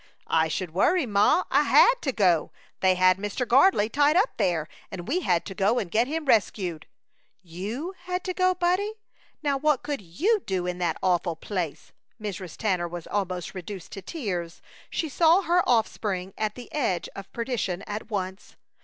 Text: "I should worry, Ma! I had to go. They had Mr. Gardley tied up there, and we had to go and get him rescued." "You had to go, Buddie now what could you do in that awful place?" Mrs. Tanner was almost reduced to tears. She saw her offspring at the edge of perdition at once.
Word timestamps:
"I 0.25 0.47
should 0.47 0.73
worry, 0.73 1.05
Ma! 1.05 1.43
I 1.51 1.61
had 1.61 1.93
to 2.01 2.11
go. 2.11 2.51
They 2.79 2.95
had 2.95 3.17
Mr. 3.19 3.45
Gardley 3.47 3.87
tied 3.87 4.15
up 4.15 4.35
there, 4.37 4.67
and 4.89 5.07
we 5.07 5.19
had 5.19 5.45
to 5.45 5.53
go 5.53 5.77
and 5.77 5.91
get 5.91 6.07
him 6.07 6.25
rescued." 6.25 6.87
"You 7.43 7.93
had 8.05 8.23
to 8.23 8.33
go, 8.33 8.55
Buddie 8.55 8.93
now 9.43 9.57
what 9.59 9.83
could 9.83 10.01
you 10.01 10.41
do 10.47 10.65
in 10.65 10.79
that 10.79 10.97
awful 11.03 11.35
place?" 11.35 11.91
Mrs. 12.19 12.57
Tanner 12.57 12.87
was 12.87 13.05
almost 13.05 13.53
reduced 13.53 13.91
to 13.91 14.01
tears. 14.01 14.59
She 14.89 15.07
saw 15.07 15.43
her 15.43 15.61
offspring 15.69 16.33
at 16.35 16.55
the 16.55 16.73
edge 16.73 17.07
of 17.15 17.31
perdition 17.31 17.83
at 17.83 18.09
once. 18.09 18.55